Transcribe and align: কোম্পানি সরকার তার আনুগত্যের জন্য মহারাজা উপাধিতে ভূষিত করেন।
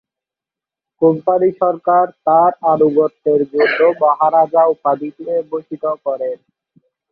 কোম্পানি 1.01 1.49
সরকার 1.61 2.05
তার 2.25 2.51
আনুগত্যের 2.73 3.41
জন্য 3.51 3.79
মহারাজা 4.01 4.63
উপাধিতে 4.75 5.25
ভূষিত 5.49 5.83
করেন। 6.05 6.37